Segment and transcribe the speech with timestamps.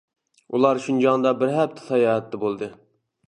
[0.57, 2.71] ئۇلار شىنجاڭدا بىر ھەپتە ساياھەتتە بولدى.